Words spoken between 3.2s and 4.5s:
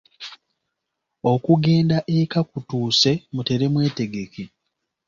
mutere mwetegeke.